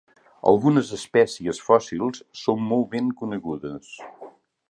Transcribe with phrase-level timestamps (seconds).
[0.51, 3.93] Algunes espècies fòssils són molt ben conegudes.